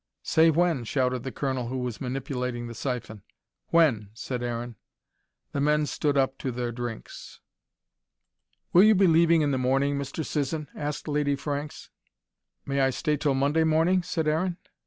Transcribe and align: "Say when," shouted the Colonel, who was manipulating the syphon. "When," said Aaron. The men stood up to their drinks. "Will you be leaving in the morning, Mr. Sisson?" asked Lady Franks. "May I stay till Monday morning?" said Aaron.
"Say 0.23 0.49
when," 0.49 0.83
shouted 0.83 1.21
the 1.21 1.31
Colonel, 1.31 1.67
who 1.67 1.77
was 1.77 2.01
manipulating 2.01 2.65
the 2.65 2.73
syphon. 2.73 3.21
"When," 3.67 4.09
said 4.15 4.41
Aaron. 4.41 4.75
The 5.51 5.61
men 5.61 5.85
stood 5.85 6.17
up 6.17 6.39
to 6.39 6.51
their 6.51 6.71
drinks. 6.71 7.39
"Will 8.73 8.81
you 8.81 8.95
be 8.95 9.05
leaving 9.05 9.43
in 9.43 9.51
the 9.51 9.59
morning, 9.59 9.99
Mr. 9.99 10.25
Sisson?" 10.25 10.69
asked 10.73 11.07
Lady 11.07 11.35
Franks. 11.35 11.91
"May 12.65 12.81
I 12.81 12.89
stay 12.89 13.15
till 13.15 13.35
Monday 13.35 13.63
morning?" 13.63 14.01
said 14.01 14.27
Aaron. 14.27 14.57